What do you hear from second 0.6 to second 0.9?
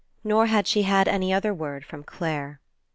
she